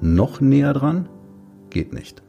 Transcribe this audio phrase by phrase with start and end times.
[0.00, 1.08] Noch näher dran?
[1.68, 2.22] Geht nicht.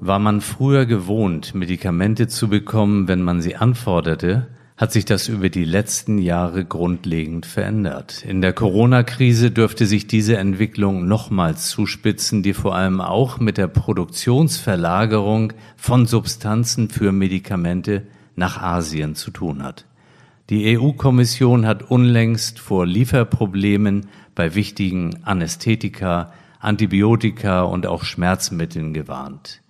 [0.00, 5.48] War man früher gewohnt, Medikamente zu bekommen, wenn man sie anforderte, hat sich das über
[5.48, 8.24] die letzten Jahre grundlegend verändert.
[8.24, 13.66] In der Corona-Krise dürfte sich diese Entwicklung nochmals zuspitzen, die vor allem auch mit der
[13.66, 18.06] Produktionsverlagerung von Substanzen für Medikamente
[18.36, 19.87] nach Asien zu tun hat.
[20.50, 29.60] Die EU-Kommission hat unlängst vor Lieferproblemen bei wichtigen Anästhetika, Antibiotika und auch Schmerzmitteln gewarnt.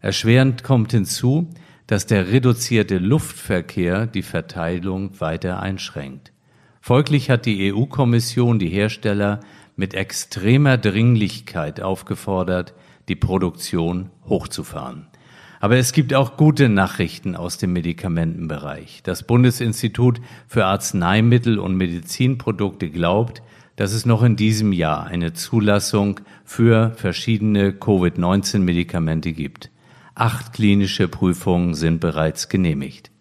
[0.00, 1.50] Erschwerend kommt hinzu,
[1.86, 6.32] dass der reduzierte Luftverkehr die Verteilung weiter einschränkt.
[6.80, 9.40] Folglich hat die EU-Kommission die Hersteller
[9.76, 12.72] mit extremer Dringlichkeit aufgefordert,
[13.08, 15.08] die Produktion hochzufahren.
[15.62, 19.00] Aber es gibt auch gute Nachrichten aus dem Medikamentenbereich.
[19.04, 23.44] Das Bundesinstitut für Arzneimittel und Medizinprodukte glaubt,
[23.76, 29.70] dass es noch in diesem Jahr eine Zulassung für verschiedene Covid-19-Medikamente gibt.
[30.16, 33.12] Acht klinische Prüfungen sind bereits genehmigt.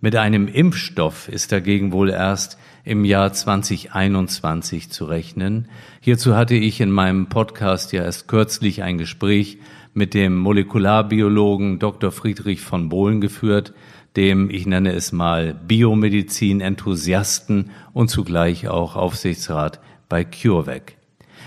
[0.00, 5.68] Mit einem Impfstoff ist dagegen wohl erst im Jahr 2021 zu rechnen.
[6.00, 9.58] Hierzu hatte ich in meinem Podcast ja erst kürzlich ein Gespräch
[9.96, 12.10] mit dem Molekularbiologen Dr.
[12.12, 13.72] Friedrich von Bohlen geführt,
[14.14, 20.92] dem, ich nenne es mal, Biomedizin-Enthusiasten und zugleich auch Aufsichtsrat bei CureVac.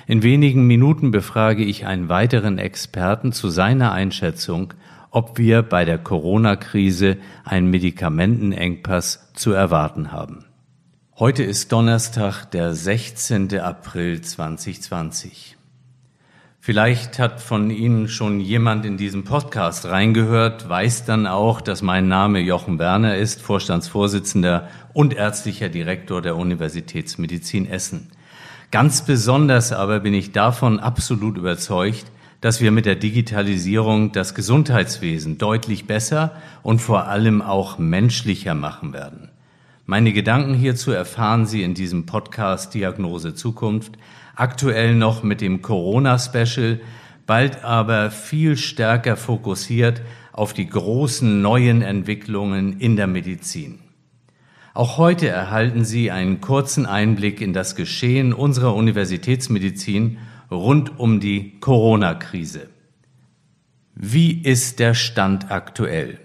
[0.07, 4.73] In wenigen Minuten befrage ich einen weiteren Experten zu seiner Einschätzung,
[5.11, 10.45] ob wir bei der Corona-Krise einen Medikamentenengpass zu erwarten haben.
[11.19, 13.59] Heute ist Donnerstag, der 16.
[13.59, 15.58] April 2020.
[16.61, 22.09] Vielleicht hat von Ihnen schon jemand in diesen Podcast reingehört, weiß dann auch, dass mein
[22.09, 28.09] Name Jochen Werner ist, Vorstandsvorsitzender und ärztlicher Direktor der Universitätsmedizin Essen.
[28.71, 32.05] Ganz besonders aber bin ich davon absolut überzeugt,
[32.41, 38.91] dass wir mit der Digitalisierung das Gesundheitswesen deutlich besser und vor allem auch menschlicher machen
[38.91, 39.29] werden.
[39.85, 43.93] Meine Gedanken hierzu erfahren Sie in diesem Podcast Diagnose Zukunft,
[44.39, 46.79] aktuell noch mit dem Corona-Special,
[47.25, 50.01] bald aber viel stärker fokussiert
[50.31, 53.79] auf die großen neuen Entwicklungen in der Medizin.
[54.73, 61.59] Auch heute erhalten Sie einen kurzen Einblick in das Geschehen unserer Universitätsmedizin rund um die
[61.59, 62.69] Corona-Krise.
[63.93, 66.19] Wie ist der Stand aktuell?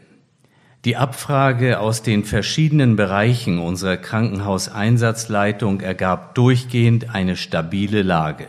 [0.84, 8.48] Die Abfrage aus den verschiedenen Bereichen unserer Krankenhauseinsatzleitung ergab durchgehend eine stabile Lage.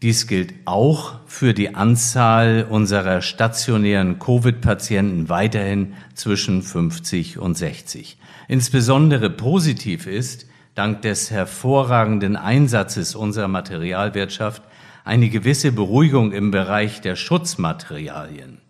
[0.00, 8.16] Dies gilt auch für die Anzahl unserer stationären Covid-Patienten weiterhin zwischen 50 und 60.
[8.46, 10.46] Insbesondere positiv ist,
[10.76, 14.62] dank des hervorragenden Einsatzes unserer Materialwirtschaft,
[15.04, 18.60] eine gewisse Beruhigung im Bereich der Schutzmaterialien.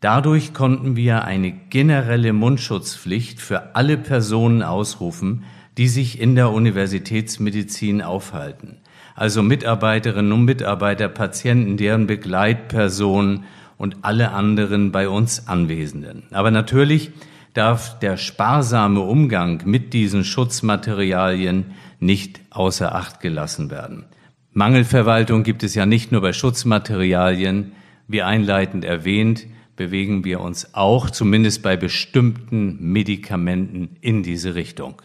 [0.00, 5.44] Dadurch konnten wir eine generelle Mundschutzpflicht für alle Personen ausrufen,
[5.78, 8.78] die sich in der Universitätsmedizin aufhalten
[9.16, 13.44] also Mitarbeiterinnen und Mitarbeiter, Patienten, deren Begleitpersonen
[13.78, 16.24] und alle anderen bei uns Anwesenden.
[16.30, 17.10] Aber natürlich
[17.54, 24.04] darf der sparsame Umgang mit diesen Schutzmaterialien nicht außer Acht gelassen werden.
[24.52, 27.72] Mangelverwaltung gibt es ja nicht nur bei Schutzmaterialien.
[28.08, 29.46] Wie einleitend erwähnt,
[29.76, 35.02] bewegen wir uns auch, zumindest bei bestimmten Medikamenten, in diese Richtung.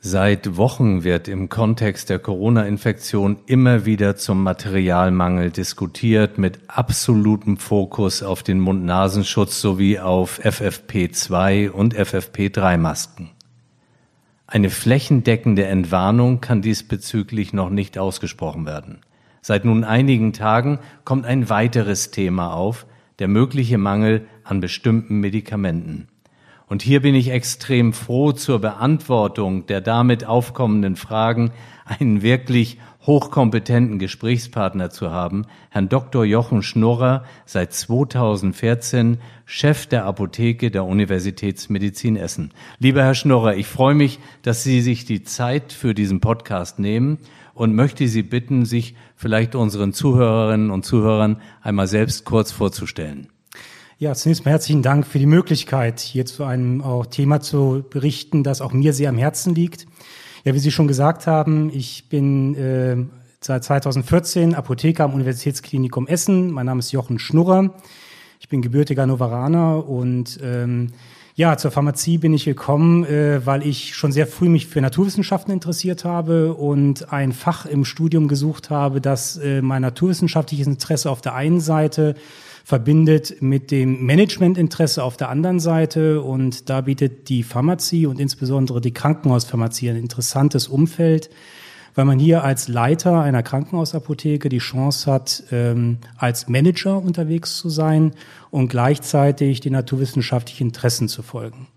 [0.00, 8.22] Seit Wochen wird im Kontext der Corona-Infektion immer wieder zum Materialmangel diskutiert, mit absolutem Fokus
[8.22, 13.30] auf den Mund-Nasenschutz sowie auf FFP2 und FFP3-Masken.
[14.46, 19.00] Eine flächendeckende Entwarnung kann diesbezüglich noch nicht ausgesprochen werden.
[19.42, 22.86] Seit nun einigen Tagen kommt ein weiteres Thema auf,
[23.18, 26.08] der mögliche Mangel an bestimmten Medikamenten.
[26.66, 31.50] Und hier bin ich extrem froh zur Beantwortung der damit aufkommenden Fragen
[31.86, 32.78] einen wirklich
[33.08, 36.26] hochkompetenten Gesprächspartner zu haben, Herrn Dr.
[36.26, 39.16] Jochen Schnurrer, seit 2014
[39.46, 42.52] Chef der Apotheke der Universitätsmedizin Essen.
[42.78, 47.16] Lieber Herr Schnurrer, ich freue mich, dass Sie sich die Zeit für diesen Podcast nehmen
[47.54, 53.28] und möchte Sie bitten, sich vielleicht unseren Zuhörerinnen und Zuhörern einmal selbst kurz vorzustellen.
[53.96, 58.44] Ja, zunächst mal herzlichen Dank für die Möglichkeit, hier zu einem auch Thema zu berichten,
[58.44, 59.86] das auch mir sehr am Herzen liegt.
[60.48, 62.96] Ja, wie Sie schon gesagt haben, ich bin äh,
[63.38, 66.50] seit 2014 Apotheker am Universitätsklinikum Essen.
[66.52, 67.74] Mein Name ist Jochen Schnurrer.
[68.40, 70.92] Ich bin gebürtiger Novaraner und ähm,
[71.34, 75.52] ja, zur Pharmazie bin ich gekommen, äh, weil ich schon sehr früh mich für Naturwissenschaften
[75.52, 81.20] interessiert habe und ein Fach im Studium gesucht habe, das äh, mein naturwissenschaftliches Interesse auf
[81.20, 82.14] der einen Seite
[82.68, 86.20] verbindet mit dem Managementinteresse auf der anderen Seite.
[86.20, 91.30] Und da bietet die Pharmazie und insbesondere die Krankenhauspharmazie ein interessantes Umfeld,
[91.94, 97.70] weil man hier als Leiter einer Krankenhausapotheke die Chance hat, ähm, als Manager unterwegs zu
[97.70, 98.12] sein
[98.50, 101.68] und gleichzeitig den naturwissenschaftlichen Interessen zu folgen.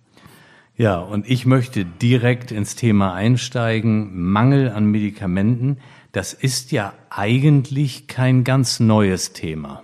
[0.75, 4.29] Ja, und ich möchte direkt ins Thema einsteigen.
[4.29, 5.77] Mangel an Medikamenten,
[6.11, 9.83] das ist ja eigentlich kein ganz neues Thema.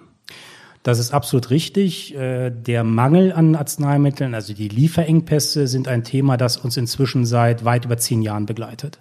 [0.87, 2.15] Das ist absolut richtig.
[2.15, 7.65] Äh, der Mangel an Arzneimitteln, also die Lieferengpässe, sind ein Thema, das uns inzwischen seit
[7.65, 8.97] weit über zehn Jahren begleitet.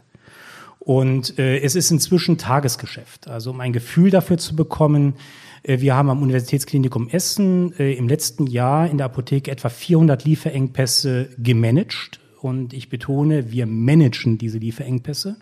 [0.81, 3.29] Und äh, es ist inzwischen Tagesgeschäft.
[3.29, 5.15] Also um ein Gefühl dafür zu bekommen,
[5.63, 11.29] äh, wir haben am Universitätsklinikum Essen im letzten Jahr in der Apotheke etwa 400 Lieferengpässe
[11.39, 12.19] gemanagt.
[12.41, 15.37] Und ich betone, wir managen diese Lieferengpässe.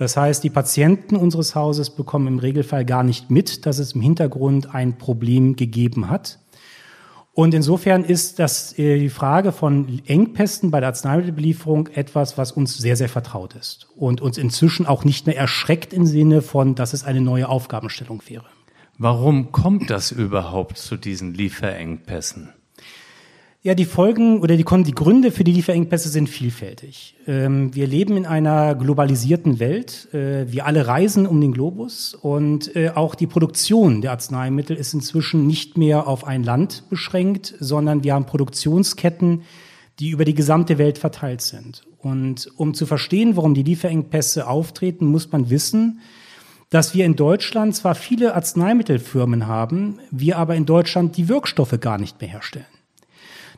[0.00, 4.00] Das heißt, die Patienten unseres Hauses bekommen im Regelfall gar nicht mit, dass es im
[4.00, 6.38] Hintergrund ein Problem gegeben hat.
[7.34, 12.78] Und insofern ist das äh, die Frage von Engpässen bei der Arzneimittelbelieferung etwas, was uns
[12.78, 16.94] sehr, sehr vertraut ist und uns inzwischen auch nicht mehr erschreckt im Sinne von, dass
[16.94, 18.46] es eine neue Aufgabenstellung wäre.
[18.96, 22.54] Warum kommt das überhaupt zu diesen Lieferengpässen?
[23.62, 27.14] Ja, die Folgen oder die, die Gründe für die Lieferengpässe sind vielfältig.
[27.26, 30.08] Ähm, wir leben in einer globalisierten Welt.
[30.14, 34.94] Äh, wir alle reisen um den Globus und äh, auch die Produktion der Arzneimittel ist
[34.94, 39.42] inzwischen nicht mehr auf ein Land beschränkt, sondern wir haben Produktionsketten,
[39.98, 41.82] die über die gesamte Welt verteilt sind.
[41.98, 46.00] Und um zu verstehen, warum die Lieferengpässe auftreten, muss man wissen,
[46.70, 51.98] dass wir in Deutschland zwar viele Arzneimittelfirmen haben, wir aber in Deutschland die Wirkstoffe gar
[51.98, 52.64] nicht mehr herstellen.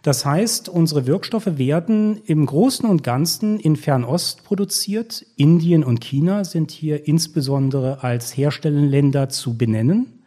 [0.02, 5.25] Das heißt, unsere Wirkstoffe werden im Großen und Ganzen in Fernost produziert.
[5.37, 10.25] Indien und China sind hier insbesondere als Herstellerländer zu benennen.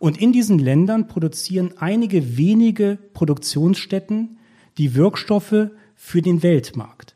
[0.00, 4.38] Und in diesen Ländern produzieren einige wenige Produktionsstätten
[4.78, 7.14] die Wirkstoffe für den Weltmarkt.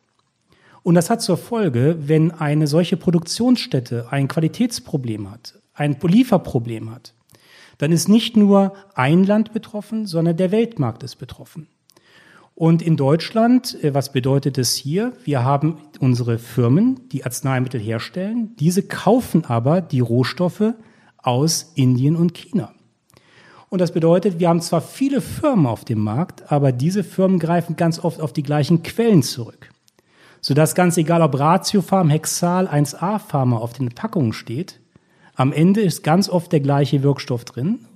[0.84, 7.12] Und das hat zur Folge, wenn eine solche Produktionsstätte ein Qualitätsproblem hat, ein Lieferproblem hat,
[7.78, 11.66] dann ist nicht nur ein Land betroffen, sondern der Weltmarkt ist betroffen.
[12.58, 15.12] Und in Deutschland, äh, was bedeutet es hier?
[15.22, 18.56] Wir haben unsere Firmen, die Arzneimittel herstellen.
[18.58, 20.74] Diese kaufen aber die Rohstoffe
[21.18, 22.72] aus Indien und China.
[23.68, 27.76] Und das bedeutet, wir haben zwar viele Firmen auf dem Markt, aber diese Firmen greifen
[27.76, 29.70] ganz oft auf die gleichen Quellen zurück.
[30.40, 34.80] Sodass ganz egal, ob Ratiofarm, Hexal, 1A Pharma auf den Packungen steht,
[35.36, 37.86] am Ende ist ganz oft der gleiche Wirkstoff drin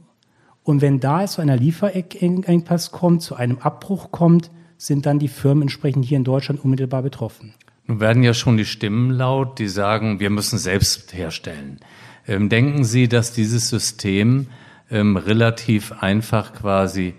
[0.64, 5.28] und wenn da es zu einer Lieferengpass kommt, zu einem Abbruch kommt, sind dann die
[5.28, 7.54] Firmen entsprechend hier in Deutschland unmittelbar betroffen.
[7.86, 11.80] Nun werden ja schon die Stimmen laut, die sagen, wir müssen selbst herstellen.
[12.26, 14.46] Ähm, denken Sie, dass dieses System
[14.90, 17.14] ähm, relativ einfach quasi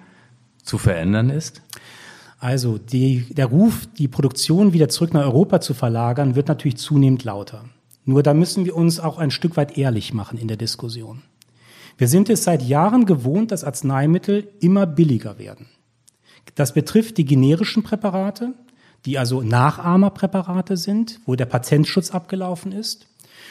[0.63, 1.61] zu verändern ist?
[2.39, 7.23] Also die, der Ruf, die Produktion wieder zurück nach Europa zu verlagern, wird natürlich zunehmend
[7.23, 7.65] lauter.
[8.05, 11.21] Nur da müssen wir uns auch ein Stück weit ehrlich machen in der Diskussion.
[11.97, 15.67] Wir sind es seit Jahren gewohnt, dass Arzneimittel immer billiger werden.
[16.55, 18.53] Das betrifft die generischen Präparate,
[19.05, 23.07] die also Nachahmerpräparate sind, wo der Patentschutz abgelaufen ist.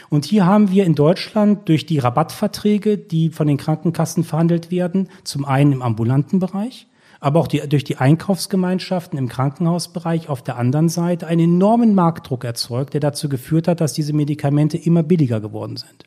[0.08, 5.08] Und hier haben wir in Deutschland durch die Rabattverträge, die von den Krankenkassen verhandelt werden,
[5.24, 6.86] zum einen im ambulanten Bereich,
[7.20, 12.44] aber auch die, durch die Einkaufsgemeinschaften im Krankenhausbereich auf der anderen Seite einen enormen Marktdruck
[12.44, 16.04] erzeugt, der dazu geführt hat, dass diese Medikamente immer billiger geworden sind.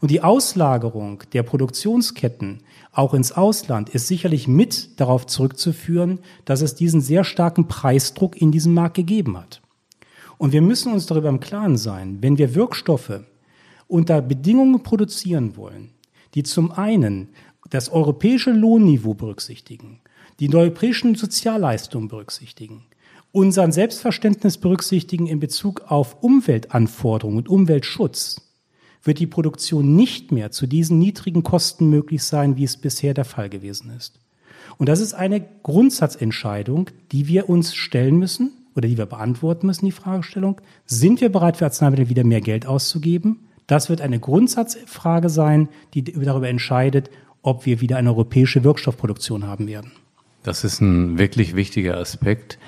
[0.00, 2.60] Und die Auslagerung der Produktionsketten
[2.92, 8.52] auch ins Ausland ist sicherlich mit darauf zurückzuführen, dass es diesen sehr starken Preisdruck in
[8.52, 9.60] diesem Markt gegeben hat.
[10.38, 13.20] Und wir müssen uns darüber im Klaren sein, wenn wir Wirkstoffe
[13.88, 15.90] unter Bedingungen produzieren wollen,
[16.34, 17.28] die zum einen
[17.70, 20.00] das europäische Lohnniveau berücksichtigen,
[20.40, 22.84] die europäischen Sozialleistungen berücksichtigen,
[23.32, 28.40] unser Selbstverständnis berücksichtigen in Bezug auf Umweltanforderungen und Umweltschutz,
[29.04, 33.24] wird die Produktion nicht mehr zu diesen niedrigen Kosten möglich sein, wie es bisher der
[33.24, 34.18] Fall gewesen ist.
[34.78, 39.84] Und das ist eine Grundsatzentscheidung, die wir uns stellen müssen oder die wir beantworten müssen,
[39.84, 40.60] die Fragestellung.
[40.86, 43.40] Sind wir bereit, für Arzneimittel wieder mehr Geld auszugeben?
[43.66, 47.10] Das wird eine Grundsatzfrage sein, die darüber entscheidet,
[47.42, 49.92] ob wir wieder eine europäische Wirkstoffproduktion haben werden.
[50.42, 52.58] Das ist ein wirklich wichtiger Aspekt.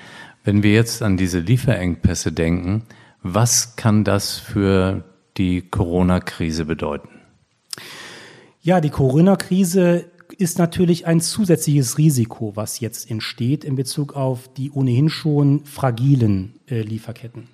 [0.43, 2.83] Wenn wir jetzt an diese Lieferengpässe denken,
[3.21, 5.03] was kann das für
[5.37, 7.09] die Corona-Krise bedeuten?
[8.61, 10.05] Ja, die Corona-Krise
[10.37, 16.59] ist natürlich ein zusätzliches Risiko, was jetzt entsteht in Bezug auf die ohnehin schon fragilen
[16.69, 17.47] äh, Lieferketten.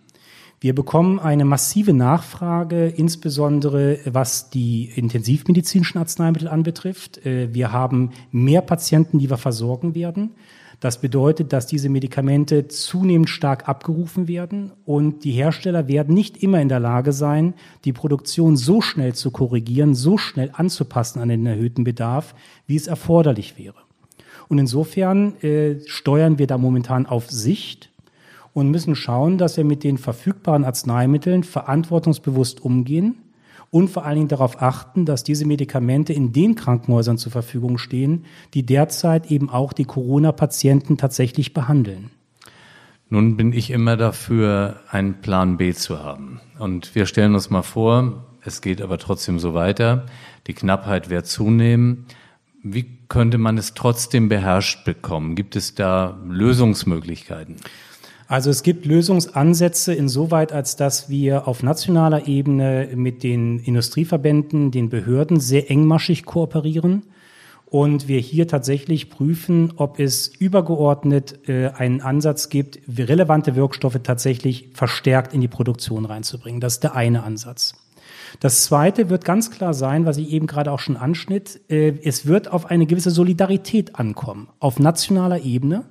[0.60, 7.25] Wir bekommen eine massive Nachfrage, insbesondere was die intensivmedizinischen Arzneimittel anbetrifft.
[7.25, 10.32] Äh, wir haben mehr Patienten, die wir versorgen werden.
[10.80, 16.62] Das bedeutet, dass diese Medikamente zunehmend stark abgerufen werden und die Hersteller werden nicht immer
[16.62, 17.53] in der Lage sein,
[17.86, 22.36] die Produktion so schnell zu korrigieren, so schnell anzupassen an den erhöhten Bedarf,
[22.68, 23.75] wie es erforderlich wäre.
[24.50, 27.89] Und insofern äh, steuern wir da momentan auf Sicht
[28.53, 33.23] und müssen schauen, dass wir mit den verfügbaren Arzneimitteln verantwortungsbewusst umgehen
[33.74, 38.25] und vor allen Dingen darauf achten, dass diese Medikamente in den Krankenhäusern zur Verfügung stehen,
[38.53, 42.12] die derzeit eben auch die Corona-Patienten tatsächlich behandeln.
[43.10, 46.39] Nun bin ich immer dafür, einen Plan B zu haben.
[46.60, 50.06] Und wir stellen uns mal vor, es geht aber trotzdem so weiter,
[50.46, 52.06] die Knappheit wird zunehmen.
[52.62, 55.34] Wie könnte man es trotzdem beherrscht bekommen?
[55.34, 57.56] Gibt es da Lösungsmöglichkeiten?
[58.34, 64.90] Also es gibt Lösungsansätze insoweit, als dass wir auf nationaler Ebene mit den Industrieverbänden, den
[64.90, 67.04] Behörden sehr engmaschig kooperieren
[67.68, 74.70] und wir hier tatsächlich prüfen, ob es übergeordnet äh, einen Ansatz gibt, relevante Wirkstoffe tatsächlich
[74.74, 76.60] verstärkt in die Produktion reinzubringen.
[76.60, 77.75] Das ist der eine Ansatz.
[78.40, 82.25] Das zweite wird ganz klar sein, was ich eben gerade auch schon anschnitt, äh, es
[82.25, 85.84] wird auf eine gewisse Solidarität ankommen, auf nationaler Ebene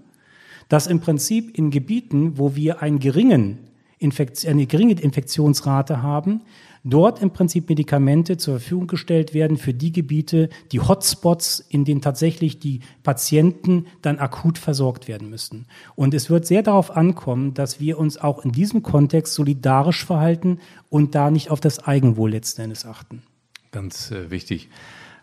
[0.72, 3.58] dass im Prinzip in Gebieten, wo wir einen geringen
[3.98, 6.40] Infekt eine geringe Infektionsrate haben,
[6.82, 12.00] dort im Prinzip Medikamente zur Verfügung gestellt werden für die Gebiete, die Hotspots, in denen
[12.00, 15.66] tatsächlich die Patienten dann akut versorgt werden müssen.
[15.94, 20.58] Und es wird sehr darauf ankommen, dass wir uns auch in diesem Kontext solidarisch verhalten
[20.88, 23.22] und da nicht auf das Eigenwohl letzten Endes achten.
[23.72, 24.70] Ganz äh, wichtig.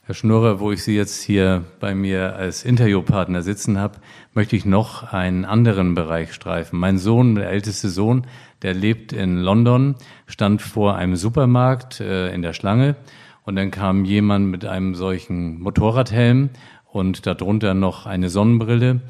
[0.10, 4.00] Herr Schnurrer, wo ich Sie jetzt hier bei mir als Interviewpartner sitzen habe,
[4.34, 6.80] möchte ich noch einen anderen Bereich streifen.
[6.80, 8.26] Mein Sohn, der älteste Sohn,
[8.64, 9.94] der lebt in London,
[10.26, 12.96] stand vor einem Supermarkt äh, in der Schlange
[13.44, 16.50] und dann kam jemand mit einem solchen Motorradhelm
[16.92, 19.02] und darunter noch eine Sonnenbrille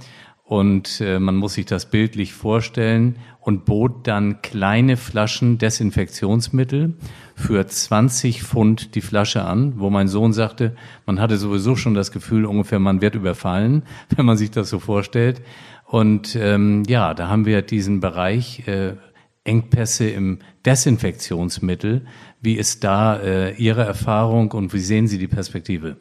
[0.50, 6.96] und äh, man muss sich das bildlich vorstellen und bot dann kleine Flaschen Desinfektionsmittel
[7.36, 10.76] für 20 Pfund die Flasche an, wo mein Sohn sagte,
[11.06, 13.84] man hatte sowieso schon das Gefühl, ungefähr man wird überfallen,
[14.16, 15.44] wenn man sich das so vorstellt.
[15.86, 18.96] Und ähm, ja, da haben wir diesen Bereich äh,
[19.44, 22.08] Engpässe im Desinfektionsmittel.
[22.42, 25.98] Wie ist da äh, Ihre Erfahrung und wie sehen Sie die Perspektive?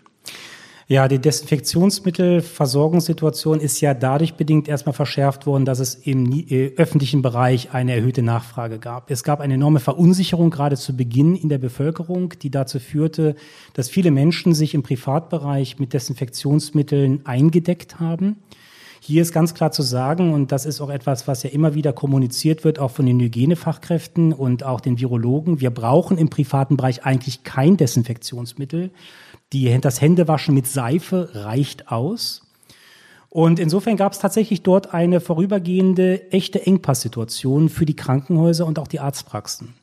[0.90, 7.20] Ja, die Desinfektionsmittelversorgungssituation ist ja dadurch bedingt erstmal verschärft worden, dass es im äh, öffentlichen
[7.20, 9.10] Bereich eine erhöhte Nachfrage gab.
[9.10, 13.34] Es gab eine enorme Verunsicherung gerade zu Beginn in der Bevölkerung, die dazu führte,
[13.74, 18.36] dass viele Menschen sich im Privatbereich mit Desinfektionsmitteln eingedeckt haben.
[19.00, 21.92] Hier ist ganz klar zu sagen, und das ist auch etwas, was ja immer wieder
[21.92, 27.04] kommuniziert wird, auch von den Hygienefachkräften und auch den Virologen, wir brauchen im privaten Bereich
[27.04, 28.90] eigentlich kein Desinfektionsmittel.
[29.52, 32.42] Die, das Händewaschen mit Seife reicht aus.
[33.30, 38.88] Und insofern gab es tatsächlich dort eine vorübergehende echte Engpasssituation für die Krankenhäuser und auch
[38.88, 39.74] die Arztpraxen.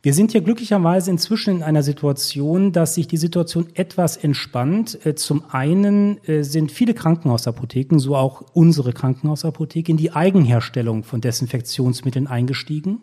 [0.00, 5.04] Wir sind hier glücklicherweise inzwischen in einer Situation, dass sich die Situation etwas entspannt.
[5.04, 11.20] Äh, zum einen äh, sind viele Krankenhausapotheken, so auch unsere Krankenhausapotheke, in die Eigenherstellung von
[11.20, 13.00] Desinfektionsmitteln eingestiegen.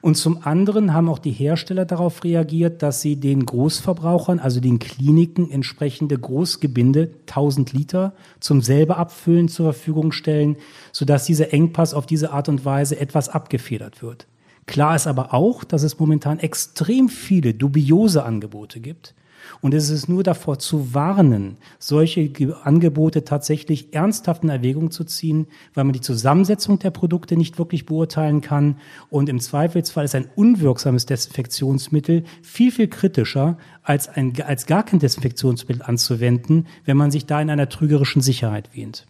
[0.00, 4.78] Und zum anderen haben auch die Hersteller darauf reagiert, dass sie den Großverbrauchern, also den
[4.78, 10.56] Kliniken, entsprechende Großgebinde, 1000 Liter, zum selber abfüllen zur Verfügung stellen,
[10.92, 14.26] sodass dieser Engpass auf diese Art und Weise etwas abgefedert wird.
[14.66, 19.14] Klar ist aber auch, dass es momentan extrem viele dubiose Angebote gibt,
[19.60, 22.30] und es ist nur davor zu warnen, solche
[22.62, 27.86] Angebote tatsächlich ernsthaft in Erwägung zu ziehen, weil man die Zusammensetzung der Produkte nicht wirklich
[27.86, 28.76] beurteilen kann.
[29.10, 34.98] Und im Zweifelsfall ist ein unwirksames Desinfektionsmittel viel, viel kritischer als, ein, als gar kein
[34.98, 39.06] Desinfektionsmittel anzuwenden, wenn man sich da in einer trügerischen Sicherheit wähnt.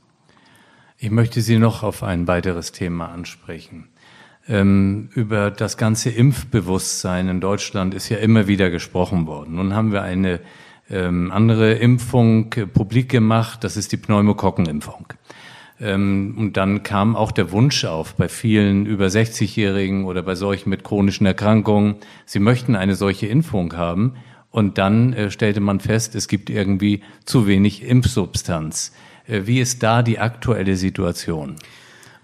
[1.01, 3.89] Ich möchte Sie noch auf ein weiteres Thema ansprechen.
[4.49, 9.57] Ähm, über das ganze Impfbewusstsein in Deutschland ist ja immer wieder gesprochen worden.
[9.57, 10.41] Nun haben wir eine
[10.89, 15.13] ähm, andere Impfung äh, publik gemacht, das ist die Pneumokokkenimpfung.
[15.81, 20.71] Ähm, und dann kam auch der Wunsch auf bei vielen über 60-Jährigen oder bei solchen
[20.71, 24.15] mit chronischen Erkrankungen, sie möchten eine solche Impfung haben.
[24.51, 28.93] Und dann äh, stellte man fest, es gibt irgendwie zu wenig Impfsubstanz.
[29.27, 31.57] Äh, wie ist da die aktuelle Situation?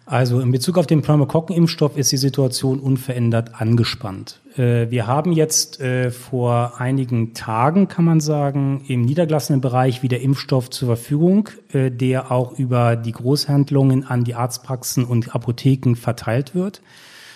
[0.06, 4.40] Also in Bezug auf den Pneumokokkenimpfstoff ist die Situation unverändert angespannt.
[4.56, 10.20] Äh, wir haben jetzt äh, vor einigen Tagen, kann man sagen, im niedergelassenen Bereich wieder
[10.20, 16.82] Impfstoff zur Verfügung, der auch über die Großhandlungen an die Arztpraxen und Apotheken verteilt wird.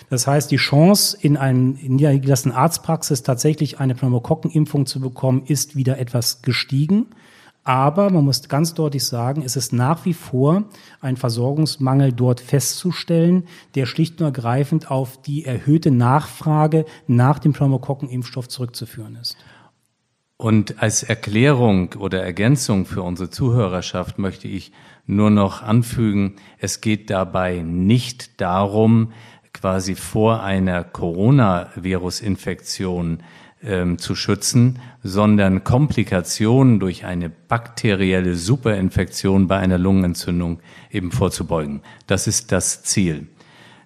[0.09, 5.99] Das heißt, die Chance, in einem niedergelassenen Arztpraxis tatsächlich eine Pneumokokkenimpfung zu bekommen, ist wieder
[5.99, 7.07] etwas gestiegen.
[7.69, 10.63] Aber man muss ganz deutlich sagen, es ist nach wie vor
[11.01, 13.43] ein Versorgungsmangel dort festzustellen,
[13.75, 19.37] der schlicht und ergreifend auf die erhöhte Nachfrage nach dem Pneumokokkenimpfstoff zurückzuführen ist.
[20.37, 24.71] Und als Erklärung oder Ergänzung für unsere Zuhörerschaft möchte ich
[25.05, 29.11] nur noch anfügen, es geht dabei nicht darum,
[29.53, 33.21] quasi vor einer Coronavirus-Infektion
[33.63, 40.59] ähm, zu schützen, sondern Komplikationen durch eine bakterielle Superinfektion bei einer Lungenentzündung
[40.91, 41.81] eben vorzubeugen.
[42.07, 43.27] Das ist das Ziel.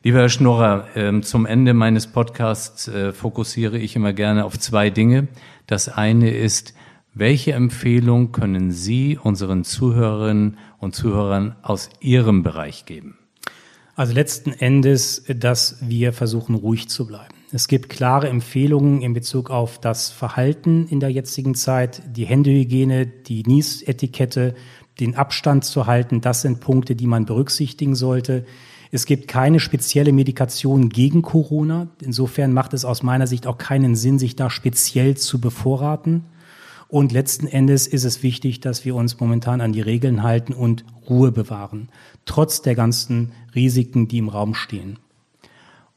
[0.03, 4.89] Lieber Herr Schnorrer, ähm, zum Ende meines Podcasts äh, fokussiere ich immer gerne auf zwei
[4.89, 5.29] Dinge.
[5.65, 6.73] Das eine ist,
[7.13, 13.17] welche Empfehlung können Sie unseren Zuhörerinnen und Zuhörern aus Ihrem Bereich geben?
[13.95, 17.33] Also letzten Endes, dass wir versuchen, ruhig zu bleiben.
[17.51, 23.05] Es gibt klare Empfehlungen in Bezug auf das Verhalten in der jetzigen Zeit, die Händehygiene,
[23.05, 24.55] die Niesetikette,
[25.00, 26.21] den Abstand zu halten.
[26.21, 28.45] Das sind Punkte, die man berücksichtigen sollte.
[28.91, 31.89] Es gibt keine spezielle Medikation gegen Corona.
[32.01, 36.25] Insofern macht es aus meiner Sicht auch keinen Sinn, sich da speziell zu bevorraten.
[36.93, 40.85] Und letzten Endes ist es wichtig, dass wir uns momentan an die Regeln halten und
[41.09, 41.89] Ruhe bewahren,
[42.25, 45.00] trotz der ganzen Risiken, die im Raum stehen.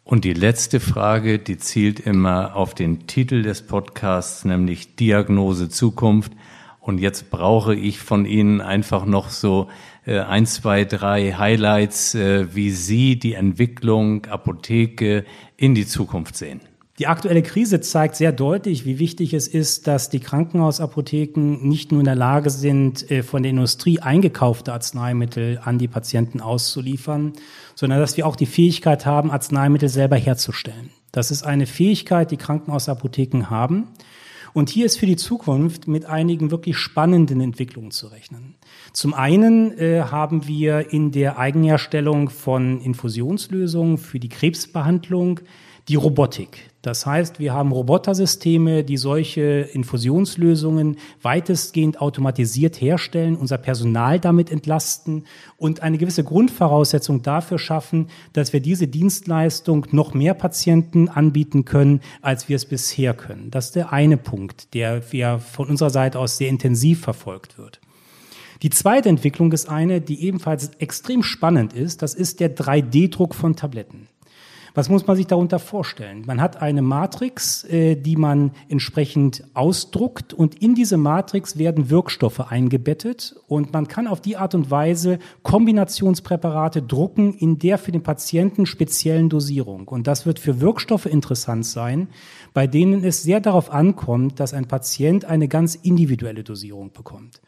[0.05, 6.33] Und die letzte Frage, die zielt immer auf den Titel des Podcasts, nämlich Diagnose Zukunft.
[6.81, 9.69] Und jetzt brauche ich von Ihnen einfach noch so
[10.07, 15.27] äh, ein, zwei, drei Highlights, äh, wie Sie die Entwicklung Apotheke
[15.59, 16.63] in die Zukunft sehen.
[16.99, 22.01] Die aktuelle Krise zeigt sehr deutlich, wie wichtig es ist, dass die Krankenhausapotheken nicht nur
[22.01, 27.35] in der Lage sind, äh, von der Industrie eingekaufte Arzneimittel an die Patienten auszuliefern,
[27.75, 30.91] sondern dass wir auch die Fähigkeit haben, Arzneimittel selber herzustellen.
[31.13, 33.89] Das ist eine Fähigkeit, die Krankenhausapotheken haben.
[34.55, 38.55] Und hier ist für die Zukunft mit einigen wirklich spannenden Entwicklungen zu rechnen.
[38.95, 45.41] Zum einen äh, haben wir in der Eigenherstellung von Infusionslösungen für die Krebsbehandlung
[45.89, 46.71] die Robotik.
[46.83, 55.27] Das heißt, wir haben Robotersysteme, die solche Infusionslösungen weitestgehend automatisiert herstellen, unser Personal damit entlasten
[55.57, 62.01] und eine gewisse Grundvoraussetzung dafür schaffen, dass wir diese Dienstleistung noch mehr Patienten anbieten können,
[62.23, 63.51] als wir es bisher können.
[63.51, 67.81] Das ist der eine Punkt, der wir von unserer Seite aus sehr intensiv verfolgt wird.
[68.63, 72.03] Die zweite Entwicklung ist eine, die ebenfalls extrem spannend ist.
[72.03, 74.09] Das ist der 3D-Druck von Tabletten.
[74.77, 76.25] Was muss man sich darunter vorstellen?
[76.27, 82.41] Man hat eine Matrix, äh, die man entsprechend ausdruckt und in diese Matrix werden Wirkstoffe
[82.41, 88.03] eingebettet und man kann auf die Art und Weise Kombinationspräparate drucken in der für den
[88.03, 89.89] Patienten speziellen Dosierung.
[89.89, 92.09] Und das wird für Wirkstoffe interessant sein,
[92.53, 97.41] bei denen es sehr darauf ankommt, dass ein Patient eine ganz individuelle Dosierung bekommt.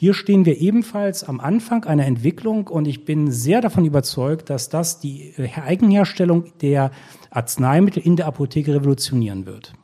[0.00, 4.70] Hier stehen wir ebenfalls am Anfang einer Entwicklung und ich bin sehr davon überzeugt, dass
[4.70, 6.90] das die äh, Eigenherstellung der
[7.28, 9.74] Arzneimittel in der Apotheke revolutionieren wird.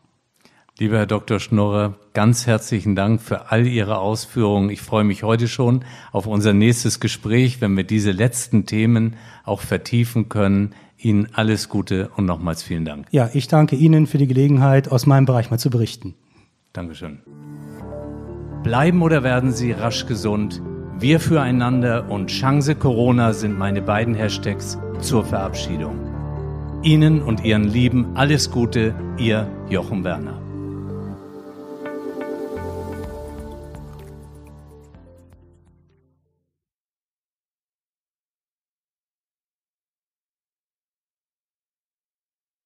[0.78, 1.38] Lieber Herr Dr.
[1.38, 4.70] Schnorrer, ganz herzlichen Dank für all Ihre Ausführungen.
[4.70, 9.60] Ich freue mich heute schon auf unser nächstes Gespräch, wenn wir diese letzten Themen auch
[9.60, 10.74] vertiefen können.
[10.96, 13.06] Ihnen alles Gute und nochmals vielen Dank.
[13.10, 16.14] Ja, ich danke Ihnen für die Gelegenheit, aus meinem Bereich mal zu berichten.
[16.72, 17.20] Dankeschön.
[18.66, 20.60] Bleiben oder werden Sie rasch gesund?
[20.98, 26.00] Wir füreinander und Chance Corona sind meine beiden Hashtags zur Verabschiedung.
[26.82, 30.45] Ihnen und Ihren Lieben alles Gute, Ihr Jochen Werner.